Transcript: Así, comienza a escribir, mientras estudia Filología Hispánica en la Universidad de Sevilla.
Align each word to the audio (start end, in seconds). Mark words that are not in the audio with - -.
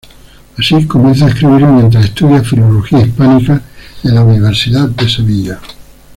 Así, 0.57 0.87
comienza 0.87 1.25
a 1.25 1.29
escribir, 1.29 1.61
mientras 1.67 2.05
estudia 2.05 2.41
Filología 2.43 3.01
Hispánica 3.05 3.61
en 4.03 4.15
la 4.15 4.23
Universidad 4.23 4.89
de 4.89 5.07
Sevilla. 5.07 5.59